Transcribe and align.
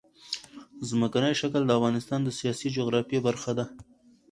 ځمکنی 0.89 1.33
شکل 1.41 1.61
د 1.65 1.71
افغانستان 1.77 2.19
د 2.23 2.29
سیاسي 2.39 2.67
جغرافیه 2.77 3.19
برخه 3.27 3.51
ده. 3.57 3.65